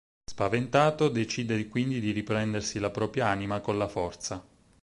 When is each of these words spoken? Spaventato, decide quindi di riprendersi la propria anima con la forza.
Spaventato, 0.31 1.09
decide 1.09 1.67
quindi 1.67 1.99
di 1.99 2.09
riprendersi 2.09 2.79
la 2.79 2.89
propria 2.89 3.27
anima 3.27 3.59
con 3.61 3.77
la 3.77 3.87
forza. 3.87 4.43